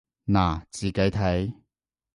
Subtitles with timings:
[0.25, 1.53] 嗱，自己睇